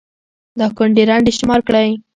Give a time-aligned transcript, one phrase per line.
[0.59, 1.89] دا كونـډې رنـډې شمار كړئ